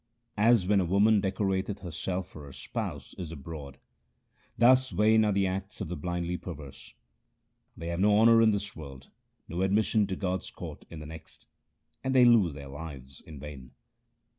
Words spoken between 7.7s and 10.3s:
They have no honour in this world, no admission to